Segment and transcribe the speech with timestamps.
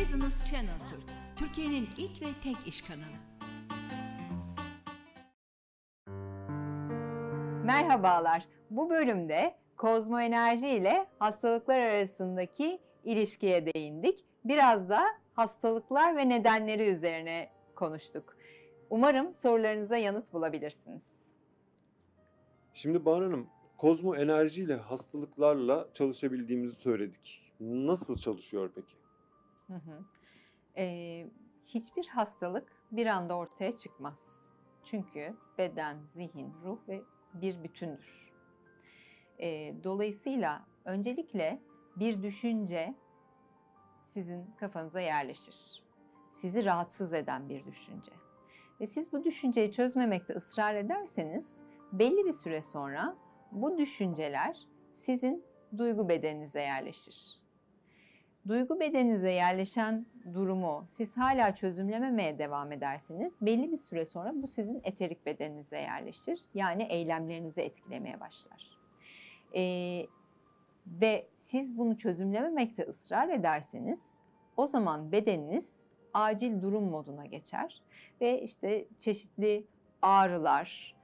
[0.00, 1.02] Business Channel Türk,
[1.36, 3.18] Türkiye'nin ilk ve tek iş kanalı.
[7.64, 8.44] Merhabalar.
[8.70, 14.24] Bu bölümde kozmo enerji ile hastalıklar arasındaki ilişkiye değindik.
[14.44, 18.36] Biraz da hastalıklar ve nedenleri üzerine konuştuk.
[18.90, 21.02] Umarım sorularınıza yanıt bulabilirsiniz.
[22.74, 27.54] Şimdi Bahar Hanım, kozmo enerjiyle hastalıklarla çalışabildiğimizi söyledik.
[27.60, 29.07] Nasıl çalışıyor peki?
[29.68, 30.04] Hı hı.
[30.76, 31.26] Ee,
[31.66, 34.24] hiçbir hastalık bir anda ortaya çıkmaz.
[34.84, 37.02] Çünkü beden, zihin, ruh ve
[37.34, 38.32] bir bütündür.
[39.40, 41.60] Ee, dolayısıyla öncelikle
[41.96, 42.94] bir düşünce
[44.04, 45.82] sizin kafanıza yerleşir.
[46.32, 48.12] Sizi rahatsız eden bir düşünce.
[48.80, 51.60] Ve siz bu düşünceyi çözmemekte ısrar ederseniz
[51.92, 53.16] belli bir süre sonra
[53.52, 54.58] bu düşünceler
[54.94, 55.44] sizin
[55.78, 57.47] duygu bedeninize yerleşir.
[58.48, 64.80] Duygu bedeninize yerleşen durumu siz hala çözümlememeye devam ederseniz belli bir süre sonra bu sizin
[64.84, 66.40] eterik bedeninize yerleşir.
[66.54, 68.78] Yani eylemlerinizi etkilemeye başlar.
[69.54, 70.06] Ee,
[70.86, 74.00] ve siz bunu çözümlememekte ısrar ederseniz
[74.56, 75.76] o zaman bedeniniz
[76.14, 77.82] acil durum moduna geçer
[78.20, 79.66] ve işte çeşitli
[80.02, 80.96] ağrılar,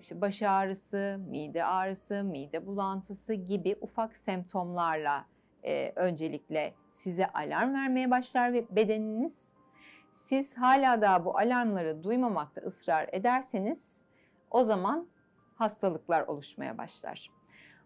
[0.00, 5.24] işte baş ağrısı, mide ağrısı, mide bulantısı gibi ufak semptomlarla
[5.64, 9.48] e, öncelikle size alarm vermeye başlar ve bedeniniz
[10.14, 13.98] siz hala daha bu alarmları duymamakta ısrar ederseniz
[14.50, 15.08] o zaman
[15.56, 17.30] hastalıklar oluşmaya başlar.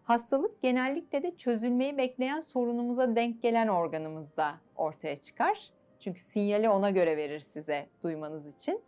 [0.03, 5.69] Hastalık genellikle de çözülmeyi bekleyen sorunumuza denk gelen organımızda ortaya çıkar.
[5.99, 8.81] Çünkü sinyali ona göre verir size duymanız için.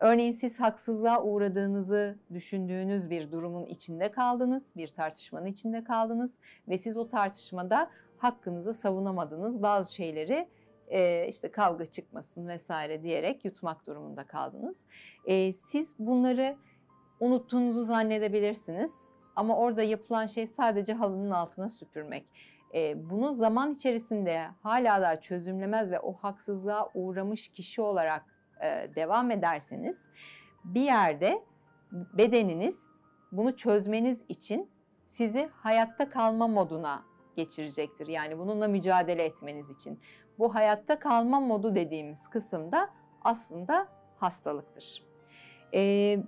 [0.00, 6.30] Örneğin siz haksızlığa uğradığınızı düşündüğünüz bir durumun içinde kaldınız, bir tartışmanın içinde kaldınız
[6.68, 9.62] ve siz o tartışmada hakkınızı savunamadınız.
[9.62, 10.48] Bazı şeyleri
[10.88, 14.76] e, işte kavga çıkmasın vesaire diyerek yutmak durumunda kaldınız.
[15.26, 16.56] E, siz bunları
[17.20, 18.92] unuttuğunuzu zannedebilirsiniz
[19.36, 22.26] ama orada yapılan şey sadece halının altına süpürmek.
[22.74, 28.24] E, bunu zaman içerisinde hala daha çözümlemez ve o haksızlığa uğramış kişi olarak
[28.60, 30.04] e, devam ederseniz
[30.64, 31.42] bir yerde
[31.92, 32.76] bedeniniz
[33.32, 34.70] bunu çözmeniz için
[35.06, 37.02] sizi hayatta kalma moduna
[37.36, 38.06] geçirecektir.
[38.06, 40.00] Yani bununla mücadele etmeniz için.
[40.38, 42.90] Bu hayatta kalma modu dediğimiz kısımda
[43.22, 45.02] aslında hastalıktır.
[45.74, 46.18] Ee,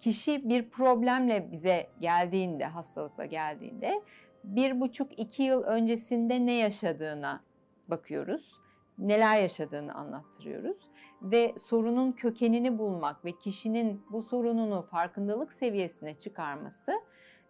[0.00, 4.02] kişi bir problemle bize geldiğinde, hastalıkla geldiğinde
[4.44, 7.40] bir buçuk iki yıl öncesinde ne yaşadığına
[7.88, 8.60] bakıyoruz.
[8.98, 10.90] Neler yaşadığını anlattırıyoruz
[11.22, 16.92] ve sorunun kökenini bulmak ve kişinin bu sorununu farkındalık seviyesine çıkarması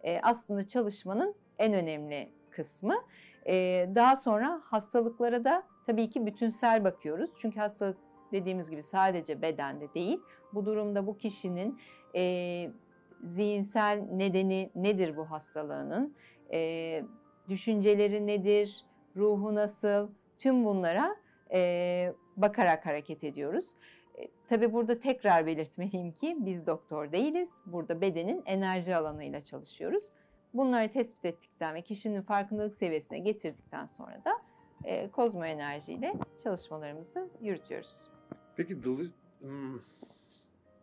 [0.03, 2.95] e, aslında çalışmanın en önemli kısmı.
[3.95, 7.31] Daha sonra hastalıklara da tabii ki bütünsel bakıyoruz.
[7.41, 7.97] Çünkü hastalık
[8.31, 10.19] dediğimiz gibi sadece bedende değil.
[10.53, 11.79] Bu durumda bu kişinin
[13.23, 16.15] zihinsel nedeni nedir bu hastalığının,
[17.49, 18.85] düşünceleri nedir,
[19.15, 21.15] ruhu nasıl, tüm bunlara
[22.37, 23.65] bakarak hareket ediyoruz.
[24.17, 27.49] E, tabii burada tekrar belirtmeliyim ki biz doktor değiliz.
[27.65, 30.03] Burada bedenin enerji alanıyla çalışıyoruz.
[30.53, 34.31] Bunları tespit ettikten ve kişinin farkındalık seviyesine getirdikten sonra da
[34.83, 36.13] e, kozmo enerjiyle
[36.43, 37.95] çalışmalarımızı yürütüyoruz.
[38.55, 39.79] Peki dalı, hmm,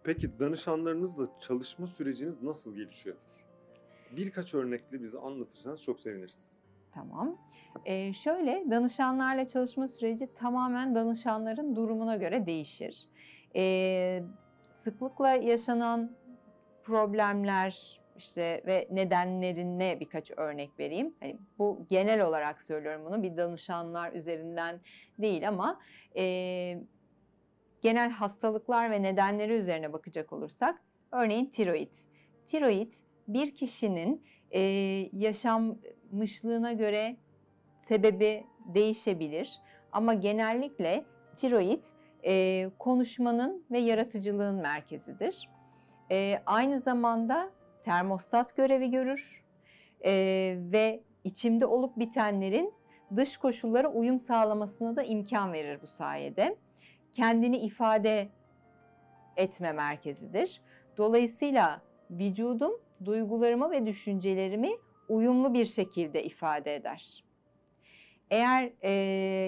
[0.05, 3.17] peki danışanlarınızla çalışma süreciniz nasıl gelişiyor?
[4.17, 6.57] Birkaç örnekle bize anlatırsanız çok seviniriz.
[6.95, 7.39] Tamam.
[7.85, 13.09] Ee, şöyle danışanlarla çalışma süreci tamamen danışanların durumuna göre değişir.
[13.57, 14.23] Ee,
[14.63, 16.11] sıklıkla yaşanan
[16.85, 21.15] problemler işte ve nedenlerine birkaç örnek vereyim.
[21.21, 24.81] Hani bu genel olarak söylüyorum bunu bir danışanlar üzerinden
[25.19, 25.81] değil ama
[26.17, 26.25] e,
[27.83, 31.93] genel hastalıklar ve nedenleri üzerine bakacak olursak örneğin tiroid.
[32.47, 32.93] Tiroid
[33.29, 34.61] bir kişinin e,
[35.13, 37.17] yaşanmışlığına göre
[37.89, 38.45] sebebi
[38.75, 39.61] değişebilir
[39.93, 41.05] ama genellikle
[41.37, 41.83] tiroid
[42.25, 45.49] e, konuşmanın ve yaratıcılığın merkezidir.
[46.11, 47.51] E, aynı zamanda
[47.89, 49.43] termostat görevi görür
[50.05, 50.13] e,
[50.73, 52.75] ve içimde olup bitenlerin
[53.17, 56.57] dış koşullara uyum sağlamasına da imkan verir bu sayede.
[57.13, 58.29] Kendini ifade
[59.37, 60.61] etme merkezidir.
[60.97, 62.73] Dolayısıyla vücudum
[63.05, 64.71] duygularımı ve düşüncelerimi
[65.09, 67.25] uyumlu bir şekilde ifade eder.
[68.31, 68.91] Eğer e,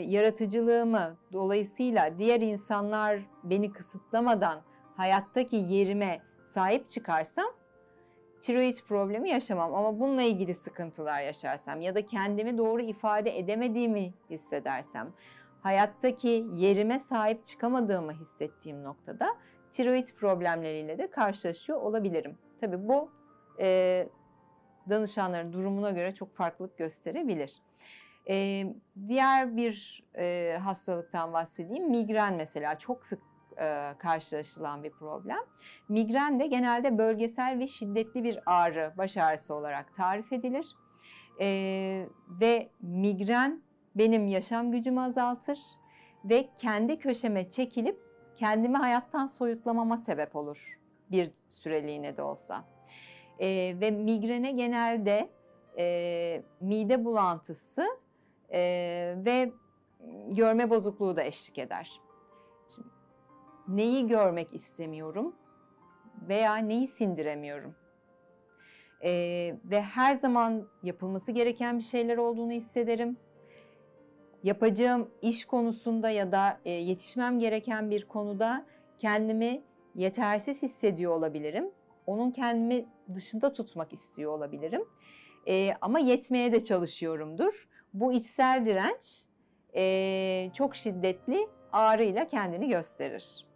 [0.08, 4.60] yaratıcılığımı dolayısıyla diğer insanlar beni kısıtlamadan
[4.96, 7.59] hayattaki yerime sahip çıkarsam
[8.40, 15.12] tiroid problemi yaşamam ama bununla ilgili sıkıntılar yaşarsam ya da kendimi doğru ifade edemediğimi hissedersem
[15.62, 19.36] hayattaki yerime sahip çıkamadığımı hissettiğim noktada
[19.72, 22.38] tiroid problemleriyle de karşılaşıyor olabilirim.
[22.60, 23.10] Tabii bu
[23.60, 24.08] e,
[24.88, 27.52] danışanların durumuna göre çok farklılık gösterebilir.
[28.28, 28.66] E,
[29.08, 31.90] diğer bir e, hastalıktan bahsedeyim.
[31.90, 33.29] Migren mesela çok sık
[33.60, 35.40] e, karşılaşılan bir problem.
[35.88, 40.66] Migren de genelde bölgesel ve şiddetli bir ağrı, baş ağrısı olarak tarif edilir.
[41.40, 41.46] E,
[42.40, 43.62] ve migren
[43.94, 45.58] benim yaşam gücümü azaltır
[46.24, 47.98] ve kendi köşeme çekilip
[48.36, 50.78] kendimi hayattan soyutlamama sebep olur
[51.10, 52.64] bir süreliğine de olsa.
[53.38, 55.30] E, ve migrene genelde
[55.78, 57.86] e, mide bulantısı
[58.52, 58.60] e,
[59.16, 59.52] ve
[60.28, 62.00] görme bozukluğu da eşlik eder.
[63.70, 65.34] Neyi görmek istemiyorum
[66.28, 67.74] veya neyi sindiremiyorum?
[69.04, 69.10] E,
[69.64, 73.16] ve her zaman yapılması gereken bir şeyler olduğunu hissederim.
[74.42, 78.66] Yapacağım iş konusunda ya da e, yetişmem gereken bir konuda
[78.98, 79.62] kendimi
[79.94, 81.70] yetersiz hissediyor olabilirim.
[82.06, 84.82] Onun kendimi dışında tutmak istiyor olabilirim.
[85.48, 87.68] E, ama yetmeye de çalışıyorumdur.
[87.94, 89.22] Bu içsel direnç
[89.74, 93.49] e, çok şiddetli ağrıyla kendini gösterir.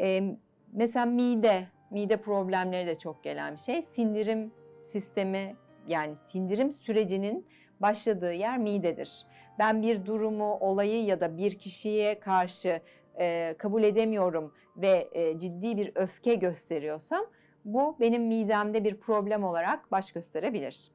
[0.00, 0.36] E,
[0.72, 3.82] mesela mide, mide problemleri de çok gelen bir şey.
[3.82, 4.52] Sindirim
[4.92, 5.56] sistemi
[5.88, 7.46] yani sindirim sürecinin
[7.80, 9.26] başladığı yer midedir.
[9.58, 12.80] Ben bir durumu, olayı ya da bir kişiye karşı
[13.18, 17.26] e, kabul edemiyorum ve e, ciddi bir öfke gösteriyorsam
[17.64, 20.90] bu benim midemde bir problem olarak baş gösterebilir.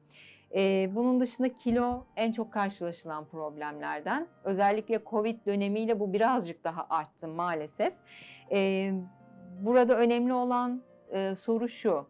[0.54, 4.26] Ee, bunun dışında kilo en çok karşılaşılan problemlerden.
[4.44, 7.92] Özellikle Covid dönemiyle bu birazcık daha arttı maalesef.
[9.60, 10.82] Burada önemli olan
[11.36, 12.06] soru şu.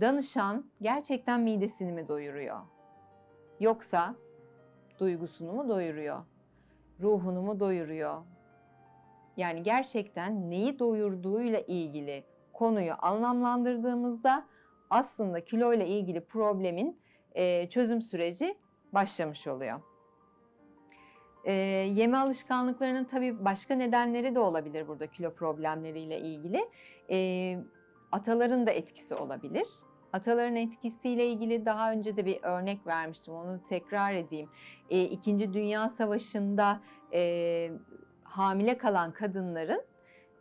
[0.00, 2.60] Danışan gerçekten midesini mi doyuruyor?
[3.60, 4.14] Yoksa
[4.98, 6.24] duygusunu mu doyuruyor?
[7.00, 8.22] Ruhunu mu doyuruyor?
[9.36, 14.46] Yani gerçekten neyi doyurduğuyla ilgili konuyu anlamlandırdığımızda
[14.90, 16.98] aslında kilo ile ilgili problemin
[17.70, 18.58] çözüm süreci
[18.92, 19.80] başlamış oluyor.
[21.44, 21.52] E,
[21.94, 26.68] yeme alışkanlıklarının tabii başka nedenleri de olabilir burada kilo problemleriyle ilgili.
[27.10, 27.58] E,
[28.12, 29.66] ataların da etkisi olabilir.
[30.12, 33.34] Ataların etkisiyle ilgili daha önce de bir örnek vermiştim.
[33.34, 34.48] Onu tekrar edeyim.
[34.90, 36.80] E, İkinci Dünya Savaşı'nda
[37.12, 37.70] e,
[38.24, 39.82] hamile kalan kadınların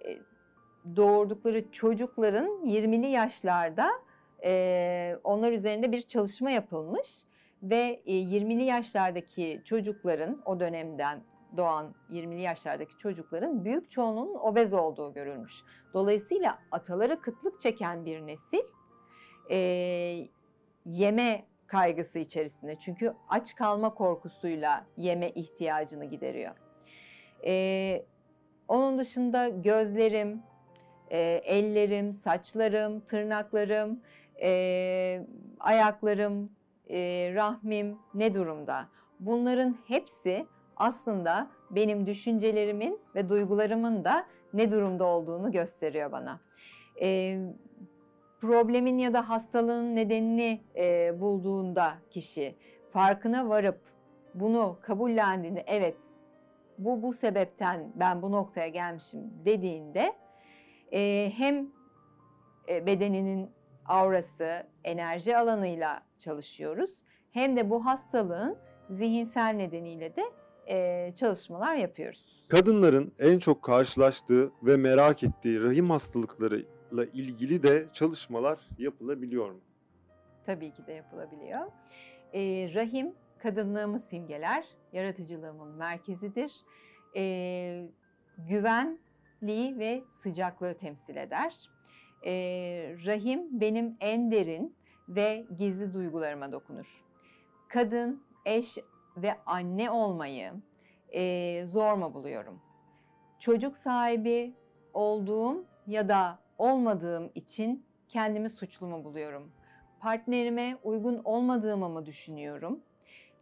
[0.06, 0.18] e,
[0.96, 3.90] doğurdukları çocukların 20'li yaşlarda
[4.44, 7.26] e, onlar üzerinde bir çalışma yapılmış
[7.64, 11.22] ve e, 20'li yaşlardaki çocukların o dönemden
[11.58, 15.54] doğan 20'li yaşlardaki çocukların büyük çoğunluğunun obez olduğu görülmüş.
[15.94, 18.64] Dolayısıyla ataları kıtlık çeken bir nesil
[19.52, 19.58] e,
[20.86, 22.76] yeme kaygısı içerisinde.
[22.80, 26.56] Çünkü aç kalma korkusuyla yeme ihtiyacını gideriyor.
[27.46, 28.06] E,
[28.68, 30.42] onun dışında gözlerim,
[31.12, 34.02] e, ellerim, saçlarım, tırnaklarım,
[34.42, 35.26] e,
[35.60, 36.52] ayaklarım,
[36.90, 38.88] e, rahmim ne durumda?
[39.20, 40.46] Bunların hepsi
[40.78, 46.40] aslında benim düşüncelerimin ve duygularımın da ne durumda olduğunu gösteriyor bana.
[47.02, 47.40] E,
[48.42, 52.56] problemin ya da hastalığın nedenini e, bulduğunda kişi
[52.94, 53.80] farkına varıp
[54.34, 55.98] bunu kabullendiğinde evet
[56.78, 60.14] bu bu sebepten ben bu noktaya gelmişim dediğinde
[60.94, 61.68] e, hem
[62.70, 63.50] e, bedeninin
[63.90, 66.90] aurası, enerji alanıyla çalışıyoruz.
[67.32, 68.58] Hem de bu hastalığın
[68.90, 70.24] zihinsel nedeniyle de
[70.68, 72.26] e, çalışmalar yapıyoruz.
[72.50, 79.60] Kadınların en çok karşılaştığı ve merak ettiği rahim hastalıklarıyla ilgili de çalışmalar yapılabiliyor mu?
[80.46, 81.66] Tabii ki de yapılabiliyor.
[82.34, 86.54] E, rahim kadınlığımı simgeler, yaratıcılığımın merkezidir.
[87.16, 87.86] E,
[88.38, 91.70] güvenliği ve sıcaklığı temsil eder.
[92.26, 92.32] E,
[93.06, 94.76] rahim benim en derin
[95.10, 97.04] ve gizli duygularıma dokunur.
[97.68, 98.78] Kadın, eş
[99.18, 100.54] ve anne olmayı
[101.14, 102.62] e, zor mu buluyorum?
[103.40, 104.54] Çocuk sahibi
[104.94, 109.52] olduğum ya da olmadığım için kendimi suçlu mu buluyorum?
[110.00, 112.80] Partnerime uygun olmadığımı mı düşünüyorum?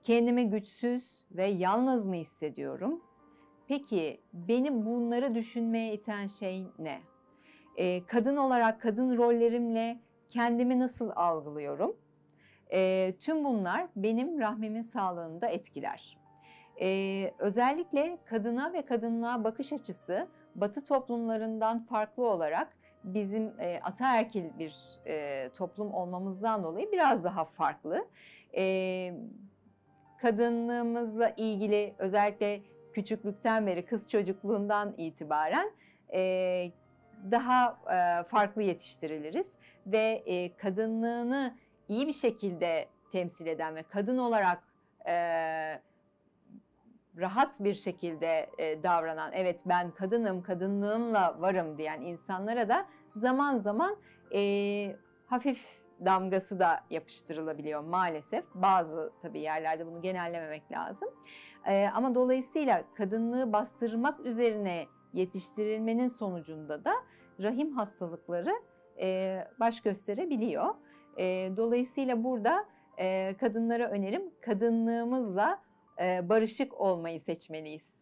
[0.03, 3.01] Kendimi güçsüz ve yalnız mı hissediyorum?
[3.67, 7.01] Peki beni bunları düşünmeye iten şey ne?
[7.77, 11.95] Ee, kadın olarak kadın rollerimle kendimi nasıl algılıyorum?
[12.71, 16.17] Ee, tüm bunlar benim rahmimin sağlığını da etkiler.
[16.81, 24.75] Ee, özellikle kadına ve kadınlığa bakış açısı Batı toplumlarından farklı olarak bizim e, ataerkil bir
[25.07, 28.07] e, toplum olmamızdan dolayı biraz daha farklı.
[28.55, 29.13] E,
[30.21, 32.61] kadınlığımızla ilgili özellikle
[32.93, 35.71] küçüklükten beri kız çocukluğundan itibaren
[36.13, 36.71] e,
[37.31, 39.47] daha e, farklı yetiştiriliriz
[39.85, 41.57] ve e, kadınlığını
[41.87, 44.63] iyi bir şekilde temsil eden ve kadın olarak
[45.07, 45.13] e,
[47.17, 48.49] rahat bir şekilde
[48.83, 53.97] davranan, evet ben kadınım, kadınlığımla varım diyen insanlara da zaman zaman
[55.25, 55.59] hafif
[56.05, 58.45] damgası da yapıştırılabiliyor maalesef.
[58.55, 61.09] Bazı tabii yerlerde bunu genellememek lazım.
[61.93, 66.93] Ama dolayısıyla kadınlığı bastırmak üzerine yetiştirilmenin sonucunda da
[67.39, 68.53] rahim hastalıkları
[69.59, 70.75] baş gösterebiliyor.
[71.57, 72.65] Dolayısıyla burada
[73.39, 75.61] kadınlara önerim kadınlığımızla
[75.99, 77.97] barışık olmayı seçmeliyiz.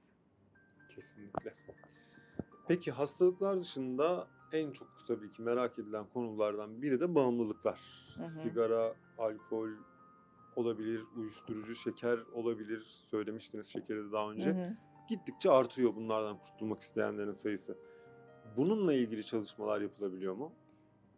[0.96, 1.54] Kesinlikle.
[2.68, 7.80] Peki hastalıklar dışında en çok tabii ki merak edilen konulardan biri de bağımlılıklar.
[8.18, 8.30] Hı hı.
[8.30, 9.70] Sigara, alkol
[10.56, 12.82] olabilir, uyuşturucu, şeker olabilir.
[13.12, 14.50] Söylemiştiniz şekeri de daha önce.
[14.50, 14.76] Hı hı.
[15.08, 17.78] Gittikçe artıyor bunlardan kurtulmak isteyenlerin sayısı.
[18.58, 20.52] Bununla ilgili çalışmalar yapılabiliyor mu?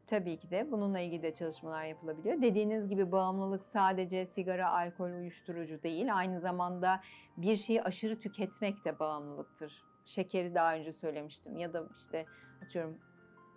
[0.07, 2.41] Tabii ki de bununla ilgili de çalışmalar yapılabiliyor.
[2.41, 6.15] Dediğiniz gibi bağımlılık sadece sigara, alkol, uyuşturucu değil.
[6.17, 7.01] Aynı zamanda
[7.37, 9.83] bir şeyi aşırı tüketmek de bağımlılıktır.
[10.05, 12.25] Şekeri daha önce söylemiştim ya da işte
[12.65, 12.97] atıyorum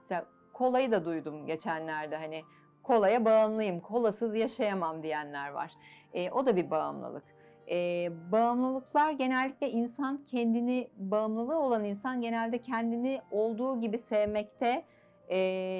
[0.00, 2.42] mesela kolayı da duydum geçenlerde hani
[2.82, 5.72] kolaya bağımlıyım, kolasız yaşayamam diyenler var.
[6.14, 7.24] E, o da bir bağımlılık.
[7.70, 14.84] E, bağımlılıklar genellikle insan kendini, bağımlılığı olan insan genelde kendini olduğu gibi sevmekte
[15.28, 15.36] e,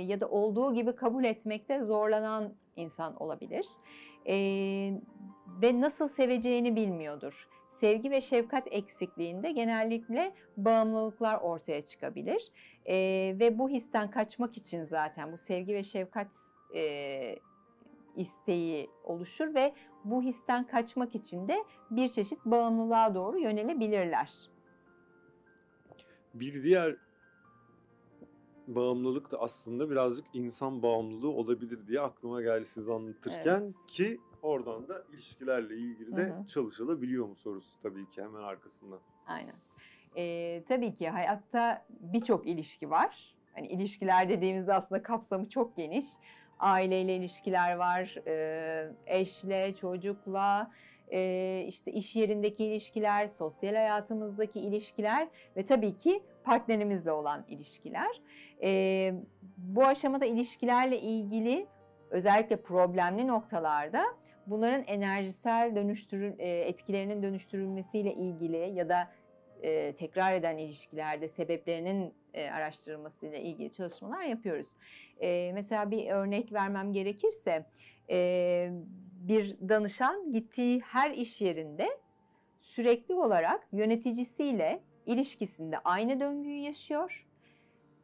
[0.07, 3.67] ya da olduğu gibi kabul etmekte zorlanan insan olabilir.
[4.27, 4.35] E,
[5.63, 7.49] ve nasıl seveceğini bilmiyordur.
[7.81, 12.53] Sevgi ve şefkat eksikliğinde genellikle bağımlılıklar ortaya çıkabilir.
[12.87, 12.97] E,
[13.41, 16.29] ve bu histen kaçmak için zaten bu sevgi ve şefkat
[16.75, 17.37] e,
[18.17, 19.73] isteği oluşur ve
[20.05, 24.33] bu histen kaçmak için de bir çeşit bağımlılığa doğru yönelebilirler.
[26.35, 26.97] Bir diğer
[28.67, 35.05] bağımlılık da aslında birazcık insan bağımlılığı olabilir diye aklıma geldi siz anlatırken ki oradan da
[35.13, 36.47] ilişkilerle ilgili de Hı hı.
[36.47, 39.01] çalışılabiliyor mu sorusu tabii ki hemen arkasından.
[39.27, 39.55] Aynen.
[40.17, 43.35] Ee, tabii ki hayatta birçok ilişki var.
[43.55, 46.07] Hani ilişkiler dediğimizde aslında kapsamı çok geniş.
[46.61, 48.15] Aileyle ilişkiler var,
[49.07, 50.71] eşle, çocukla,
[51.67, 58.21] işte iş yerindeki ilişkiler, sosyal hayatımızdaki ilişkiler ve tabii ki partnerimizle olan ilişkiler.
[59.57, 61.67] Bu aşamada ilişkilerle ilgili
[62.11, 64.05] özellikle problemli noktalarda
[64.47, 69.11] bunların enerjisel dönüştürül etkilerinin dönüştürülmesiyle ilgili ya da
[69.97, 74.67] tekrar eden ilişkilerde sebeplerinin e, araştırılmasıyla ilgili çalışmalar yapıyoruz.
[75.21, 77.67] E, mesela bir örnek vermem gerekirse
[78.11, 78.71] e,
[79.13, 81.89] bir danışan gittiği her iş yerinde
[82.61, 87.27] sürekli olarak yöneticisiyle ilişkisinde aynı döngüyü yaşıyor.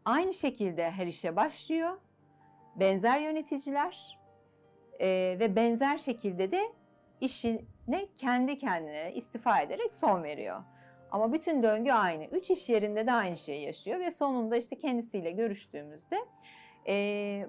[0.05, 1.99] Aynı şekilde her işe başlıyor.
[2.77, 4.19] Benzer yöneticiler
[5.41, 6.73] ve benzer şekilde de
[7.21, 10.63] işine kendi kendine istifa ederek son veriyor.
[11.11, 12.25] Ama bütün döngü aynı.
[12.25, 16.17] Üç iş yerinde de aynı şeyi yaşıyor ve sonunda işte kendisiyle görüştüğümüzde
[16.89, 17.47] e,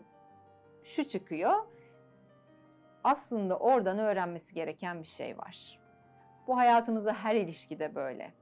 [0.84, 1.54] şu çıkıyor.
[3.04, 5.80] Aslında oradan öğrenmesi gereken bir şey var.
[6.48, 8.34] Bu hayatımızda her ilişkide böyle.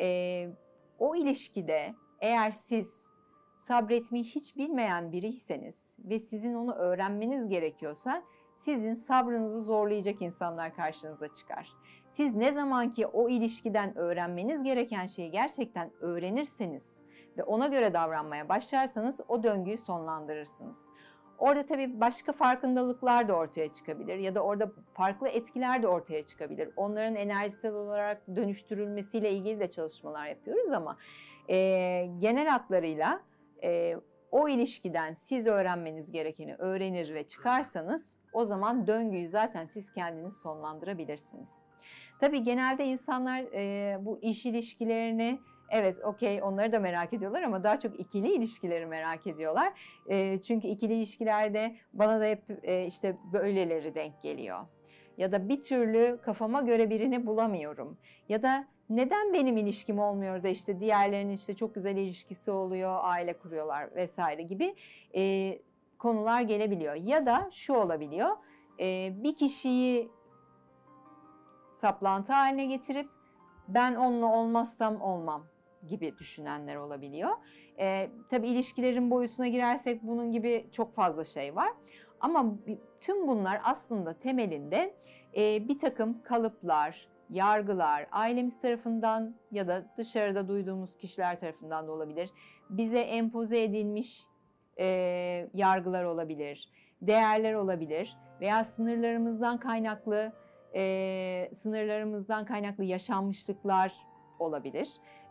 [0.00, 0.48] E,
[0.98, 3.02] o ilişkide eğer siz
[3.68, 8.22] sabretmeyi hiç bilmeyen biriyseniz ve sizin onu öğrenmeniz gerekiyorsa
[8.58, 11.72] sizin sabrınızı zorlayacak insanlar karşınıza çıkar.
[12.12, 17.02] Siz ne zaman ki o ilişkiden öğrenmeniz gereken şeyi gerçekten öğrenirseniz
[17.38, 20.78] ve ona göre davranmaya başlarsanız o döngüyü sonlandırırsınız.
[21.38, 26.70] Orada tabii başka farkındalıklar da ortaya çıkabilir ya da orada farklı etkiler de ortaya çıkabilir.
[26.76, 30.96] Onların enerjisel olarak dönüştürülmesiyle ilgili de çalışmalar yapıyoruz ama
[31.48, 31.56] e,
[32.18, 33.20] genel hatlarıyla
[33.62, 33.96] e,
[34.30, 41.61] o ilişkiden siz öğrenmeniz gerekeni öğrenir ve çıkarsanız o zaman döngüyü zaten siz kendiniz sonlandırabilirsiniz.
[42.22, 47.78] Tabii genelde insanlar e, bu iş ilişkilerini evet okey onları da merak ediyorlar ama daha
[47.80, 49.72] çok ikili ilişkileri merak ediyorlar.
[50.08, 54.60] E, çünkü ikili ilişkilerde bana da hep e, işte böyleleri denk geliyor.
[55.18, 57.98] Ya da bir türlü kafama göre birini bulamıyorum.
[58.28, 63.32] Ya da neden benim ilişkim olmuyor da işte diğerlerinin işte çok güzel ilişkisi oluyor, aile
[63.32, 64.74] kuruyorlar vesaire gibi
[65.14, 65.58] e,
[65.98, 66.94] konular gelebiliyor.
[66.94, 68.30] Ya da şu olabiliyor,
[68.80, 70.08] e, bir kişiyi
[71.82, 73.08] saplantı haline getirip
[73.68, 75.46] ben onunla olmazsam olmam
[75.88, 77.30] gibi düşünenler olabiliyor.
[77.78, 81.72] E, tabii ilişkilerin boyutuna girersek bunun gibi çok fazla şey var.
[82.20, 82.54] Ama
[83.00, 84.94] tüm bunlar aslında temelinde
[85.36, 92.30] e, bir takım kalıplar, yargılar, ailemiz tarafından ya da dışarıda duyduğumuz kişiler tarafından da olabilir.
[92.70, 94.26] Bize empoze edilmiş
[94.78, 94.86] e,
[95.54, 96.68] yargılar olabilir,
[97.02, 100.32] değerler olabilir veya sınırlarımızdan kaynaklı
[100.74, 103.92] e, sınırlarımızdan kaynaklı yaşanmışlıklar
[104.38, 104.88] olabilir.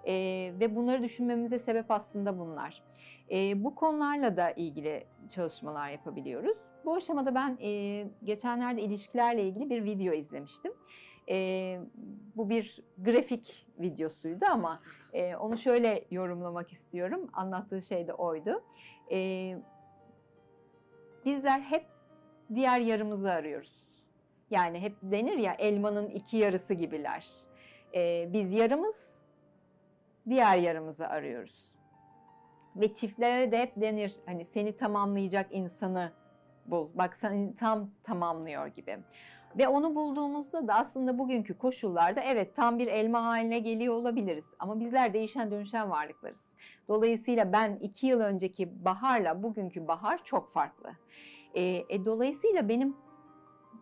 [0.08, 0.14] E,
[0.60, 2.84] ve bunları düşünmemize sebep aslında bunlar.
[3.32, 6.58] E, bu konularla da ilgili çalışmalar yapabiliyoruz.
[6.86, 10.74] Bu aşamada ben e, geçenlerde ilişkilerle ilgili bir video izlemiştim.
[11.30, 11.80] E,
[12.36, 14.82] bu bir grafik videosuydu ama
[15.14, 17.30] e, onu şöyle yorumlamak istiyorum.
[17.34, 18.64] Anlattığı şey de oydu.
[19.12, 19.58] E,
[21.26, 21.86] bizler hep
[22.56, 23.81] diğer yarımızı arıyoruz.
[24.52, 27.28] Yani hep denir ya elmanın iki yarısı gibiler.
[27.96, 29.22] E, biz yarımız,
[30.30, 31.76] diğer yarımızı arıyoruz.
[32.76, 36.12] Ve çiftlere de hep denir hani seni tamamlayacak insanı
[36.66, 36.90] bul.
[36.94, 38.98] Bak seni tam tamamlıyor gibi.
[39.58, 44.46] Ve onu bulduğumuzda da aslında bugünkü koşullarda evet tam bir elma haline geliyor olabiliriz.
[44.60, 46.46] Ama bizler değişen dönüşen varlıklarız.
[46.88, 50.92] Dolayısıyla ben iki yıl önceki baharla bugünkü bahar çok farklı.
[51.54, 52.96] E, e, dolayısıyla benim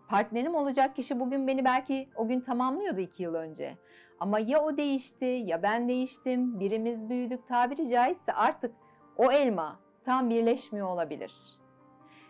[0.10, 3.78] partnerim olacak kişi bugün beni belki o gün tamamlıyordu iki yıl önce.
[4.20, 8.76] Ama ya o değişti ya ben değiştim, birimiz büyüdük tabiri caizse artık
[9.18, 11.34] o elma tam birleşmiyor olabilir.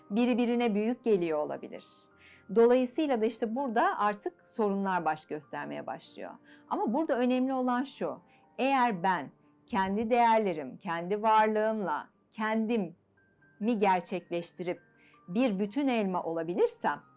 [0.09, 1.86] Biri birine büyük geliyor olabilir.
[2.55, 6.31] Dolayısıyla da işte burada artık sorunlar baş göstermeye başlıyor.
[6.69, 8.19] Ama burada önemli olan şu.
[8.57, 9.31] Eğer ben
[9.65, 14.81] kendi değerlerim, kendi varlığımla kendimi gerçekleştirip
[15.27, 17.09] bir bütün elma olabilirsem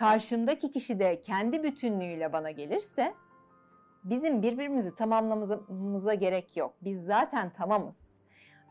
[0.00, 3.14] karşımdaki kişi de kendi bütünlüğüyle bana gelirse
[4.04, 6.74] bizim birbirimizi tamamlamamıza gerek yok.
[6.82, 7.96] Biz zaten tamamız.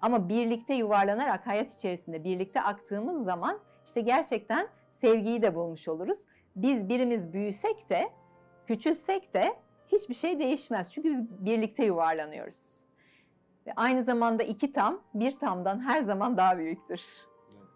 [0.01, 4.67] Ama birlikte yuvarlanarak hayat içerisinde birlikte aktığımız zaman işte gerçekten
[5.01, 6.17] sevgiyi de bulmuş oluruz.
[6.55, 8.09] Biz birimiz büyüsek de,
[8.67, 9.55] küçülsek de
[9.88, 10.93] hiçbir şey değişmez.
[10.93, 12.85] Çünkü biz birlikte yuvarlanıyoruz.
[13.68, 17.01] Ve aynı zamanda iki tam, bir tamdan her zaman daha büyüktür.
[17.55, 17.68] Evet.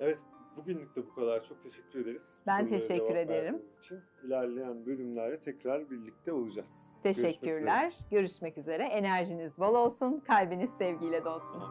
[0.00, 0.18] Evet,
[0.60, 1.44] bugünlük de bu kadar.
[1.44, 2.42] Çok teşekkür ederiz.
[2.46, 3.62] Ben Sorulara teşekkür ederim.
[3.78, 4.00] için.
[4.24, 7.00] İlerleyen bölümlerde tekrar birlikte olacağız.
[7.04, 7.42] Görüşmek üzere.
[7.52, 7.94] Teşekkürler.
[8.10, 8.84] Görüşmek üzere.
[8.84, 11.62] Enerjiniz bol olsun, kalbiniz sevgiyle dolsun.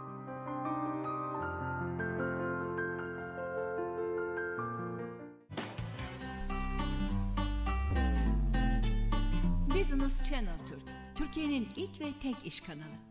[9.79, 10.81] Business Channel Türk,
[11.15, 13.08] Türkiye'nin ilk ve tek iş kanalı.